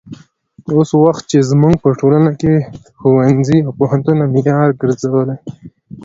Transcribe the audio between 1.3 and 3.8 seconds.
چې زموږ په ټولنه کې ښوونځي او